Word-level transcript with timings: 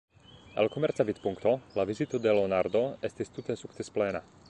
El 0.61 0.69
komerca 0.75 1.05
vidpunkto 1.09 1.53
la 1.77 1.87
vizito 1.91 2.23
de 2.25 2.35
Leonardo 2.41 2.85
estis 3.11 3.35
tute 3.37 3.63
sukcesplena. 3.65 4.29